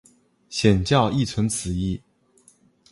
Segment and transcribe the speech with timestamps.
[0.49, 2.01] 显教亦存此义。